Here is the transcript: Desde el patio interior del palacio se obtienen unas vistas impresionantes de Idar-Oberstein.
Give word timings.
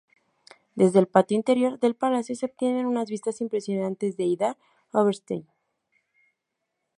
Desde 0.73 0.97
el 0.97 1.07
patio 1.07 1.37
interior 1.37 1.77
del 1.79 1.93
palacio 1.93 2.35
se 2.35 2.47
obtienen 2.47 2.87
unas 2.87 3.07
vistas 3.07 3.39
impresionantes 3.39 4.17
de 4.17 4.23
Idar-Oberstein. 4.23 5.45